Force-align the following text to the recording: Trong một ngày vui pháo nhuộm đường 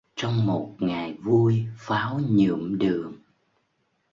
Trong 0.15 0.45
một 0.45 0.75
ngày 0.79 1.13
vui 1.13 1.65
pháo 1.77 2.19
nhuộm 2.29 2.77
đường 2.77 3.15